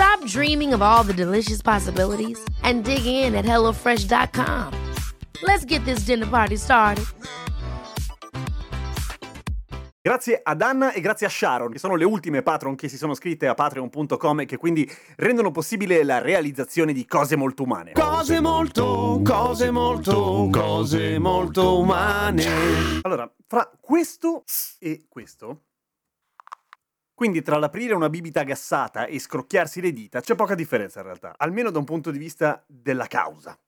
Stop 0.00 0.24
dreaming 0.24 0.72
of 0.72 0.80
all 0.80 1.04
the 1.04 1.12
delicious 1.12 1.60
possibilities 1.60 2.42
and 2.62 2.84
dig 2.84 3.04
in 3.04 3.34
at 3.34 3.44
HelloFresh.com. 3.44 4.72
Let's 5.42 5.66
get 5.66 5.84
this 5.84 6.06
dinner 6.06 6.26
party 6.26 6.56
started. 6.56 7.04
Grazie 10.00 10.40
ad 10.42 10.62
Anna 10.62 10.92
e 10.92 11.02
grazie 11.02 11.26
a 11.26 11.28
Sharon, 11.28 11.70
che 11.70 11.78
sono 11.78 11.96
le 11.96 12.06
ultime 12.06 12.40
patron 12.40 12.76
che 12.76 12.88
si 12.88 12.96
sono 12.96 13.12
iscritte 13.12 13.46
a 13.46 13.52
patreon.com 13.52 14.40
e 14.40 14.46
che 14.46 14.56
quindi 14.56 14.90
rendono 15.16 15.50
possibile 15.50 16.02
la 16.02 16.18
realizzazione 16.18 16.94
di 16.94 17.04
cose 17.04 17.36
molto 17.36 17.64
umane. 17.64 17.92
Cose 17.92 18.40
molto, 18.40 19.20
cose 19.22 19.70
molto, 19.70 20.48
cose 20.50 21.18
molto 21.18 21.78
umane. 21.78 22.46
Allora, 23.02 23.30
fra 23.46 23.70
questo 23.78 24.44
e 24.78 25.04
questo, 25.10 25.64
quindi 27.20 27.42
tra 27.42 27.58
l'aprire 27.58 27.92
una 27.92 28.08
bibita 28.08 28.44
gassata 28.44 29.04
e 29.04 29.18
scrocchiarsi 29.18 29.82
le 29.82 29.92
dita 29.92 30.22
c'è 30.22 30.34
poca 30.34 30.54
differenza 30.54 31.00
in 31.00 31.04
realtà, 31.04 31.34
almeno 31.36 31.70
da 31.70 31.78
un 31.78 31.84
punto 31.84 32.10
di 32.10 32.16
vista 32.16 32.64
della 32.66 33.08
causa. 33.08 33.58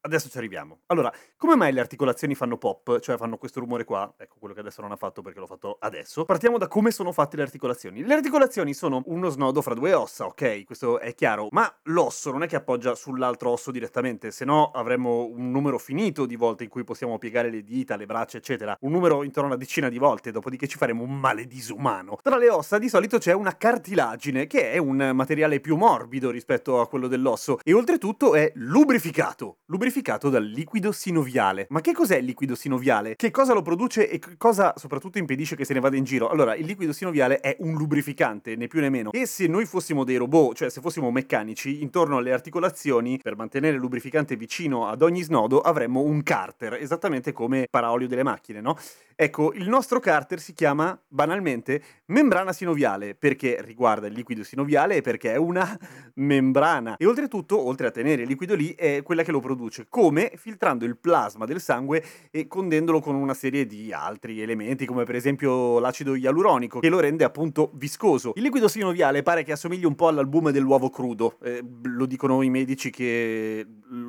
Adesso 0.00 0.28
ci 0.28 0.38
arriviamo. 0.38 0.82
Allora, 0.86 1.12
come 1.36 1.56
mai 1.56 1.72
le 1.72 1.80
articolazioni 1.80 2.36
fanno 2.36 2.56
pop, 2.56 3.00
cioè 3.00 3.16
fanno 3.16 3.36
questo 3.36 3.58
rumore 3.58 3.82
qua? 3.82 4.14
Ecco, 4.16 4.36
quello 4.38 4.54
che 4.54 4.60
adesso 4.60 4.80
non 4.80 4.92
ha 4.92 4.96
fatto 4.96 5.22
perché 5.22 5.40
l'ho 5.40 5.46
fatto 5.46 5.76
adesso. 5.80 6.24
Partiamo 6.24 6.56
da 6.56 6.68
come 6.68 6.92
sono 6.92 7.10
fatte 7.10 7.36
le 7.36 7.42
articolazioni. 7.42 8.04
Le 8.04 8.14
articolazioni 8.14 8.74
sono 8.74 9.02
uno 9.06 9.28
snodo 9.28 9.60
fra 9.60 9.74
due 9.74 9.94
ossa, 9.94 10.26
ok? 10.26 10.64
Questo 10.64 11.00
è 11.00 11.14
chiaro, 11.16 11.48
ma 11.50 11.72
l'osso 11.84 12.30
non 12.30 12.44
è 12.44 12.46
che 12.46 12.54
appoggia 12.54 12.94
sull'altro 12.94 13.50
osso 13.50 13.72
direttamente, 13.72 14.30
se 14.30 14.44
no 14.44 14.70
avremmo 14.70 15.24
un 15.24 15.50
numero 15.50 15.78
finito 15.78 16.26
di 16.26 16.36
volte 16.36 16.62
in 16.62 16.70
cui 16.70 16.84
possiamo 16.84 17.18
piegare 17.18 17.50
le 17.50 17.64
dita, 17.64 17.96
le 17.96 18.06
braccia, 18.06 18.36
eccetera. 18.36 18.76
Un 18.82 18.92
numero 18.92 19.24
intorno 19.24 19.48
a 19.50 19.52
una 19.54 19.60
decina 19.60 19.88
di 19.88 19.98
volte, 19.98 20.30
dopodiché 20.30 20.68
ci 20.68 20.78
faremo 20.78 21.02
un 21.02 21.18
male 21.18 21.46
disumano. 21.48 22.18
Tra 22.22 22.36
le 22.36 22.48
ossa 22.48 22.78
di 22.78 22.88
solito 22.88 23.18
c'è 23.18 23.32
una 23.32 23.56
cartilagine, 23.56 24.46
che 24.46 24.70
è 24.70 24.78
un 24.78 25.10
materiale 25.12 25.58
più 25.58 25.76
morbido 25.76 26.30
rispetto 26.30 26.80
a 26.80 26.86
quello 26.86 27.08
dell'osso, 27.08 27.58
e 27.64 27.72
oltretutto 27.72 28.36
è 28.36 28.52
lubrificato. 28.54 29.56
Lubrificato 29.66 29.87
dal 30.28 30.44
liquido 30.44 30.92
sinoviale. 30.92 31.66
Ma 31.70 31.80
che 31.80 31.92
cos'è 31.92 32.16
il 32.16 32.24
liquido 32.24 32.54
sinoviale? 32.54 33.16
Che 33.16 33.30
cosa 33.30 33.54
lo 33.54 33.62
produce 33.62 34.08
e 34.08 34.20
cosa 34.36 34.74
soprattutto 34.76 35.18
impedisce 35.18 35.56
che 35.56 35.64
se 35.64 35.74
ne 35.74 35.80
vada 35.80 35.96
in 35.96 36.04
giro? 36.04 36.28
Allora, 36.28 36.54
il 36.54 36.66
liquido 36.66 36.92
sinoviale 36.92 37.40
è 37.40 37.56
un 37.60 37.74
lubrificante, 37.74 38.56
né 38.56 38.66
più 38.66 38.80
né 38.80 38.90
meno. 38.90 39.12
E 39.12 39.26
se 39.26 39.46
noi 39.46 39.64
fossimo 39.66 40.04
dei 40.04 40.16
robot, 40.16 40.56
cioè 40.56 40.70
se 40.70 40.80
fossimo 40.80 41.10
meccanici, 41.10 41.82
intorno 41.82 42.18
alle 42.18 42.32
articolazioni, 42.32 43.18
per 43.22 43.36
mantenere 43.36 43.74
il 43.74 43.80
lubrificante 43.80 44.36
vicino 44.36 44.86
ad 44.86 45.02
ogni 45.02 45.22
snodo, 45.22 45.60
avremmo 45.60 46.00
un 46.00 46.22
carter, 46.22 46.74
esattamente 46.74 47.32
come 47.32 47.66
paraolio 47.70 48.08
delle 48.08 48.22
macchine, 48.22 48.60
no? 48.60 48.76
Ecco, 49.20 49.52
il 49.52 49.68
nostro 49.68 49.98
carter 49.98 50.38
si 50.38 50.52
chiama 50.52 50.96
banalmente 51.08 51.82
membrana 52.06 52.52
sinoviale 52.52 53.16
perché 53.16 53.60
riguarda 53.62 54.06
il 54.06 54.12
liquido 54.12 54.44
sinoviale 54.44 54.94
e 54.94 55.00
perché 55.00 55.32
è 55.32 55.36
una 55.36 55.76
membrana. 56.14 56.96
E 56.96 57.04
oltretutto, 57.04 57.60
oltre 57.60 57.88
a 57.88 57.90
tenere 57.90 58.22
il 58.22 58.28
liquido 58.28 58.54
lì, 58.54 58.76
è 58.76 59.02
quella 59.02 59.24
che 59.24 59.32
lo 59.32 59.40
produce. 59.40 59.77
Come? 59.88 60.32
Filtrando 60.36 60.84
il 60.84 60.96
plasma 60.96 61.44
del 61.44 61.60
sangue 61.60 62.02
e 62.30 62.46
condendolo 62.46 63.00
con 63.00 63.14
una 63.14 63.34
serie 63.34 63.66
di 63.66 63.92
altri 63.92 64.40
elementi, 64.40 64.86
come 64.86 65.04
per 65.04 65.14
esempio 65.14 65.78
l'acido 65.78 66.14
ialuronico, 66.14 66.80
che 66.80 66.88
lo 66.88 67.00
rende 67.00 67.24
appunto 67.24 67.70
viscoso. 67.74 68.32
Il 68.36 68.42
liquido 68.42 68.68
sinoviale 68.68 69.22
pare 69.22 69.44
che 69.44 69.52
assomigli 69.52 69.84
un 69.84 69.94
po' 69.94 70.08
all'albume 70.08 70.52
dell'uovo 70.52 70.90
crudo. 70.90 71.36
Eh, 71.42 71.62
lo 71.82 72.06
dicono 72.06 72.42
i 72.42 72.50
medici 72.50 72.90
che 72.90 73.66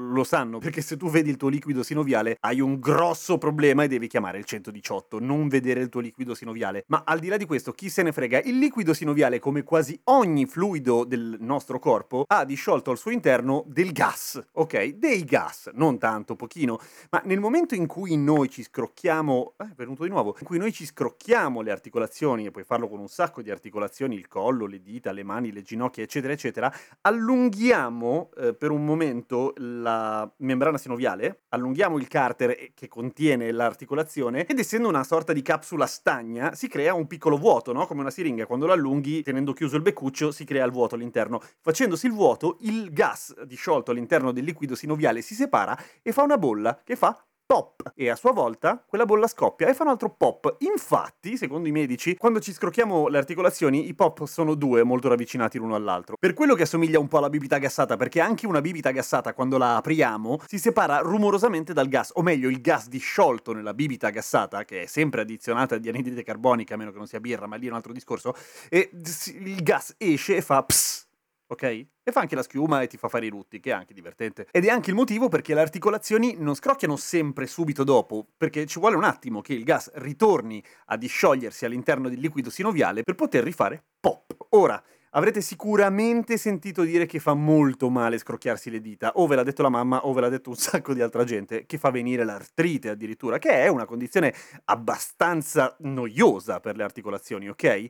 lo 0.10 0.24
sanno, 0.24 0.60
perché 0.60 0.82
se 0.82 0.98
tu 0.98 1.10
vedi 1.10 1.30
il 1.30 1.38
tuo 1.38 1.50
liquido 1.50 1.84
sinoviale 1.84 2.38
hai 2.42 2.60
un 2.60 2.80
grosso 2.80 3.38
problema 3.38 3.84
e 3.84 3.88
devi 3.88 4.08
chiamare 4.08 4.38
il 4.38 4.46
118 4.46 5.20
non 5.20 5.48
vedere 5.48 5.82
il 5.82 5.90
tuo 5.90 6.02
liquido 6.02 6.34
sinoviale. 6.34 6.84
Ma 6.88 7.04
al 7.06 7.20
di 7.20 7.28
là 7.28 7.38
di 7.38 7.46
questo, 7.46 7.72
chi 7.72 7.90
se 7.90 8.04
ne 8.04 8.12
frega? 8.12 8.42
Il 8.42 8.58
liquido 8.58 8.94
sinoviale, 8.94 9.40
come 9.40 9.64
quasi 9.64 10.00
ogni 10.06 10.46
fluido 10.46 11.04
del 11.06 11.38
nostro 11.40 11.80
corpo, 11.80 12.24
ha 12.28 12.46
disciolto 12.46 12.92
al 12.92 12.98
suo 12.98 13.12
interno 13.12 13.64
del 13.68 13.92
gas, 13.92 14.42
ok? 14.54 14.88
Dei 14.96 15.24
gas, 15.24 15.70
non 15.74 15.98
tanto, 15.98 16.36
pochino, 16.36 16.80
ma 17.12 17.22
nel 17.26 17.40
momento 17.40 17.76
in 17.76 17.88
cui 17.88 18.18
noi 18.18 18.50
ci 18.50 18.64
scrocchiamo, 18.64 19.54
eh, 19.58 19.64
è 19.64 19.74
venuto 19.76 20.04
di 20.04 20.10
nuovo, 20.10 20.36
in 20.40 20.46
cui 20.46 20.58
noi 20.58 20.72
ci 20.72 20.86
scrocchiamo 20.86 21.62
le 21.62 21.72
articolazioni, 21.72 22.46
e 22.46 22.52
puoi 22.52 22.64
farlo 22.64 22.88
con 22.88 23.00
un 23.00 23.08
sacco 23.08 23.42
di 23.42 23.52
articolazioni, 23.52 24.16
il 24.16 24.28
collo, 24.28 24.66
le 24.66 24.82
dita, 24.82 25.12
le 25.12 25.24
mani, 25.24 25.52
le 25.52 25.62
ginocchia, 25.62 26.04
eccetera, 26.04 26.34
eccetera, 26.34 26.74
allunghiamo 27.02 28.30
eh, 28.38 28.54
per 28.54 28.72
un 28.72 28.86
momento 28.86 29.54
la 29.58 29.99
membrana 30.38 30.78
sinoviale, 30.78 31.44
allunghiamo 31.50 31.98
il 31.98 32.08
carter 32.08 32.74
che 32.74 32.88
contiene 32.88 33.52
l'articolazione 33.52 34.46
ed 34.46 34.60
essendo 34.60 34.88
una 34.88 35.04
sorta 35.04 35.34
di 35.34 35.42
capsula 35.42 35.86
stagna, 35.86 36.54
si 36.54 36.68
crea 36.68 36.94
un 36.94 37.08
piccolo 37.08 37.38
vuoto, 37.38 37.74
no? 37.74 37.86
Come 37.88 38.02
una 38.02 38.12
siringa. 38.12 38.46
Quando 38.46 38.66
lo 38.66 38.74
allunghi, 38.74 39.22
tenendo 39.22 39.54
chiuso 39.54 39.76
il 39.76 39.82
beccuccio, 39.82 40.32
si 40.32 40.46
crea 40.46 40.66
il 40.66 40.72
vuoto 40.72 40.96
all'interno. 40.96 41.42
Facendosi 41.62 42.06
il 42.06 42.14
vuoto, 42.14 42.58
il 42.62 42.92
gas 42.92 43.44
disciolto 43.44 43.92
all'interno 43.92 44.32
del 44.32 44.44
liquido 44.44 44.76
sinoviale 44.76 45.22
si 45.22 45.34
separa 45.34 45.78
e 46.02 46.12
fa 46.12 46.24
una 46.24 46.38
bolla 46.38 46.82
che 46.84 46.96
fa 46.96 47.24
pop 47.50 47.94
e 47.96 48.10
a 48.12 48.16
sua 48.16 48.32
volta 48.32 48.86
quella 48.86 49.06
bolla 49.06 49.26
scoppia 49.26 49.68
e 49.68 49.74
fa 49.74 49.82
un 49.82 49.90
altro 49.90 50.12
pop. 50.12 50.58
Infatti, 50.60 51.36
secondo 51.36 51.68
i 51.68 51.72
medici, 51.72 52.16
quando 52.16 52.40
ci 52.40 52.54
scrocchiamo 52.54 53.08
le 53.08 53.18
articolazioni, 53.18 53.88
i 53.88 53.96
pop 53.96 54.26
sono 54.26 54.54
due 54.54 54.84
molto 54.84 55.08
ravvicinati 55.08 55.58
l'uno 55.58 55.74
all'altro. 55.74 56.16
Per 56.20 56.34
quello 56.34 56.54
che 56.54 56.62
assomiglia 56.62 57.00
un 57.00 57.08
po' 57.08 57.18
alla 57.18 57.30
bibita 57.30 57.58
gassata, 57.58 57.98
perché 57.98 58.20
anche 58.20 58.46
una 58.46 58.62
bibita 58.62 58.92
gassata 58.92 59.34
quando 59.34 59.58
la 59.58 59.78
apriamo 59.78 60.42
si 60.46 60.60
separa 60.60 61.00
rumorosamente 61.00 61.74
dal 61.74 61.88
gas, 61.88 62.12
o 62.14 62.22
meglio 62.22 62.50
il 62.50 62.62
gas 62.62 62.88
disciolto 62.88 63.52
nella 63.52 63.74
bibita 63.74 64.12
gassata, 64.12 64.64
che 64.64 64.84
è 64.84 64.86
sempre 64.86 65.22
addizionata 65.22 65.80
di 65.80 65.90
anidride 65.90 66.22
carbonica, 66.22 66.76
a 66.76 66.78
meno 66.78 66.92
che 66.92 66.98
non 66.98 67.08
sia 67.08 67.20
birra, 67.20 67.48
ma 67.48 67.56
lì 67.56 67.66
è 67.66 67.70
un 67.72 67.78
altro 67.78 67.94
discorso, 67.94 68.36
e 68.70 68.92
il 68.92 69.64
gas 69.64 69.96
esce 69.98 70.36
e 70.36 70.42
fa 70.44 70.62
pss 70.62 71.08
ok? 71.52 71.64
E 71.64 72.12
fa 72.12 72.22
anche 72.22 72.36
la 72.36 72.44
schiuma 72.44 72.82
e 72.82 72.88
ti 72.88 72.98
fa 72.98 73.08
fare 73.08 73.26
i 73.26 73.30
rutti, 73.30 73.60
che 73.60 73.72
è 73.72 73.74
anche 73.74 73.94
divertente. 73.94 74.48
Ed 74.52 74.66
è 74.66 74.70
anche 74.70 74.90
il 74.90 74.96
motivo 74.96 75.30
perché 75.30 75.54
le 75.54 75.62
articolazioni 75.62 76.36
non 76.38 76.56
scrocchiano 76.56 76.96
sempre 76.96 77.48
subito 77.48 77.84
dopo, 77.84 78.28
perché 78.38 78.66
ci 78.66 78.80
vuole 78.80 78.96
un 78.96 79.04
attimo 79.04 79.42
che 79.42 79.54
il 79.54 79.64
gas 79.64 79.92
ritorni 79.96 80.64
a 80.88 80.98
disciogliersi 80.98 81.66
all'interno 81.66 82.10
del 82.10 82.20
liquido 82.20 82.50
sinoviale 82.50 83.04
per 83.04 83.16
poter 83.16 83.44
rifare 83.44 83.84
pop. 84.00 84.36
Ora, 84.50 84.82
avrete 85.12 85.42
sicuramente 85.42 86.38
sentito 86.38 86.84
dire 86.84 87.08
che 87.08 87.20
fa 87.20 87.34
molto 87.34 87.90
male 87.90 88.20
scrocchiarsi 88.20 88.70
le 88.70 88.82
dita, 88.82 89.14
o 89.16 89.26
ve 89.26 89.36
l'ha 89.36 89.44
detto 89.44 89.64
la 89.64 89.70
mamma 89.70 90.06
o 90.06 90.14
ve 90.14 90.22
l'ha 90.22 90.30
detto 90.30 90.50
un 90.50 90.56
sacco 90.58 90.94
di 90.94 91.02
altra 91.02 91.24
gente, 91.24 91.66
che 91.66 91.78
fa 91.78 91.90
venire 91.90 92.24
l'artrite 92.24 92.90
addirittura, 92.90 93.40
che 93.40 93.50
è 93.50 93.68
una 93.68 93.86
condizione 93.86 94.34
abbastanza 94.66 95.76
noiosa 95.80 96.60
per 96.60 96.76
le 96.76 96.84
articolazioni, 96.84 97.50
ok? 97.50 97.88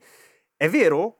È 0.56 0.70
vero? 0.70 1.19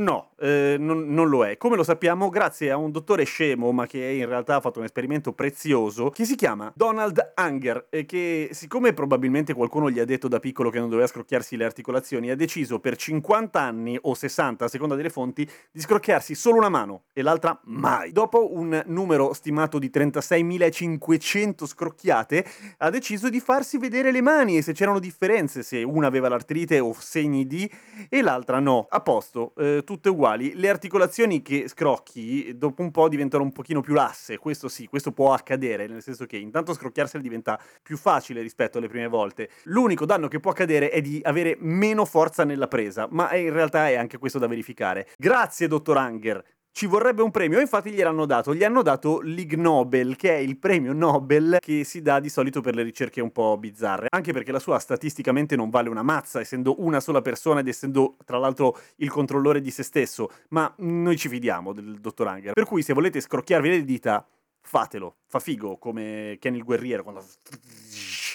No, 0.00 0.30
eh, 0.38 0.76
non, 0.78 1.12
non, 1.12 1.28
lo 1.28 1.44
è. 1.44 1.58
Come 1.58 1.76
lo 1.76 1.82
sappiamo? 1.82 2.30
Grazie 2.30 2.70
a 2.70 2.78
un 2.78 2.90
dottore 2.90 3.24
scemo, 3.24 3.70
ma 3.70 3.86
che 3.86 4.02
in 4.02 4.26
realtà 4.26 4.54
ha 4.56 4.60
fatto 4.60 4.78
un 4.78 4.86
esperimento 4.86 5.34
prezioso, 5.34 6.08
che 6.08 6.24
si 6.24 6.36
chiama 6.36 6.72
Donald 6.74 7.34
Unger, 7.36 7.88
e 7.90 8.06
che, 8.06 8.48
siccome 8.52 8.94
probabilmente 8.94 9.52
qualcuno 9.52 9.90
gli 9.90 9.98
ha 9.98 10.06
detto 10.06 10.26
da 10.26 10.40
piccolo 10.40 10.70
che 10.70 10.78
non 10.78 10.88
doveva 10.88 11.06
scrocchiarsi 11.06 11.54
le 11.54 11.66
articolazioni, 11.66 12.30
ha 12.30 12.34
deciso 12.34 12.80
per 12.80 12.96
50 12.96 13.60
anni 13.60 13.98
o 14.00 14.14
60, 14.14 14.64
a 14.64 14.68
seconda 14.68 14.94
delle 14.94 15.10
fonti, 15.10 15.46
di 15.70 15.80
scrocchiarsi 15.80 16.34
solo 16.34 16.56
una 16.56 16.70
mano 16.70 17.02
e 17.12 17.20
l'altra 17.20 17.60
mai. 17.64 18.10
Dopo 18.10 18.56
un 18.56 18.82
numero 18.86 19.34
stimato 19.34 19.78
di 19.78 19.90
36.500 19.92 21.66
scrocchiate, 21.66 22.46
ha 22.78 22.88
deciso 22.88 23.28
di 23.28 23.38
farsi 23.38 23.76
vedere 23.76 24.12
le 24.12 24.22
mani 24.22 24.56
e 24.56 24.62
se 24.62 24.72
c'erano 24.72 24.98
differenze, 24.98 25.62
se 25.62 25.82
una 25.82 26.06
aveva 26.06 26.30
l'artrite 26.30 26.80
o 26.80 26.94
segni 26.98 27.46
di 27.46 27.70
e 28.08 28.22
l'altra 28.22 28.60
no. 28.60 28.86
A 28.88 29.00
posto. 29.02 29.52
Eh, 29.58 29.84
tutte 29.90 30.08
uguali. 30.08 30.54
Le 30.54 30.68
articolazioni 30.68 31.42
che 31.42 31.66
scrocchi 31.66 32.56
dopo 32.56 32.80
un 32.80 32.92
po' 32.92 33.08
diventano 33.08 33.42
un 33.42 33.50
pochino 33.50 33.80
più 33.80 33.92
lasse, 33.92 34.38
questo 34.38 34.68
sì, 34.68 34.86
questo 34.86 35.10
può 35.10 35.32
accadere, 35.32 35.88
nel 35.88 36.00
senso 36.00 36.26
che 36.26 36.36
intanto 36.36 36.72
scrocchiarsele 36.72 37.20
diventa 37.20 37.60
più 37.82 37.96
facile 37.96 38.40
rispetto 38.40 38.78
alle 38.78 38.86
prime 38.86 39.08
volte. 39.08 39.50
L'unico 39.64 40.06
danno 40.06 40.28
che 40.28 40.38
può 40.38 40.52
accadere 40.52 40.90
è 40.90 41.00
di 41.00 41.18
avere 41.24 41.56
meno 41.58 42.04
forza 42.04 42.44
nella 42.44 42.68
presa, 42.68 43.08
ma 43.10 43.34
in 43.34 43.52
realtà 43.52 43.88
è 43.88 43.96
anche 43.96 44.18
questo 44.18 44.38
da 44.38 44.46
verificare. 44.46 45.08
Grazie, 45.18 45.66
dottor 45.66 45.96
Anger. 45.96 46.44
Ci 46.72 46.86
vorrebbe 46.86 47.22
un 47.22 47.30
premio, 47.30 47.60
infatti 47.60 47.90
gliel'hanno 47.90 48.26
dato. 48.26 48.54
Gli 48.54 48.64
hanno 48.64 48.82
dato 48.82 49.20
l'Ig 49.20 49.54
Nobel, 49.54 50.16
che 50.16 50.34
è 50.34 50.38
il 50.38 50.56
premio 50.56 50.92
Nobel 50.92 51.58
che 51.60 51.84
si 51.84 52.00
dà 52.00 52.20
di 52.20 52.28
solito 52.28 52.60
per 52.60 52.74
le 52.74 52.82
ricerche 52.82 53.20
un 53.20 53.32
po' 53.32 53.56
bizzarre, 53.58 54.06
anche 54.10 54.32
perché 54.32 54.52
la 54.52 54.58
sua 54.58 54.78
statisticamente 54.78 55.56
non 55.56 55.68
vale 55.68 55.88
una 55.88 56.02
mazza, 56.02 56.40
essendo 56.40 56.82
una 56.82 57.00
sola 57.00 57.20
persona 57.20 57.60
ed 57.60 57.68
essendo 57.68 58.16
tra 58.24 58.38
l'altro 58.38 58.78
il 58.96 59.10
controllore 59.10 59.60
di 59.60 59.70
se 59.70 59.82
stesso, 59.82 60.30
ma 60.50 60.72
noi 60.78 61.16
ci 61.16 61.28
fidiamo 61.28 61.72
del 61.72 61.98
dottor 62.00 62.28
Anger. 62.28 62.52
Per 62.52 62.64
cui 62.64 62.82
se 62.82 62.92
volete 62.92 63.20
scrocchiarvi 63.20 63.68
le 63.68 63.84
dita, 63.84 64.26
fatelo, 64.60 65.16
fa 65.26 65.38
figo 65.38 65.76
come 65.78 66.36
Ken 66.40 66.54
il 66.54 66.64
guerriero 66.64 67.02
quando 67.02 67.24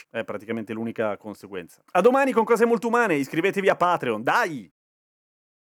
è 0.09 0.23
praticamente 0.23 0.73
l'unica 0.73 1.17
conseguenza. 1.17 1.81
A 1.91 2.01
domani 2.01 2.31
con 2.31 2.43
cose 2.43 2.65
molto 2.65 2.87
umane, 2.87 3.15
iscrivetevi 3.15 3.69
a 3.69 3.75
Patreon, 3.75 4.23
dai! 4.23 4.71